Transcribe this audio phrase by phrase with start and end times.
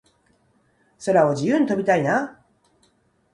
[1.05, 2.43] 空を自由に飛びたいな